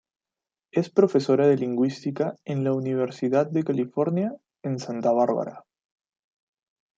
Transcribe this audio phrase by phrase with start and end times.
[0.71, 5.63] Es profesora de Lingüística en la Universidad de California en Santa Barbara.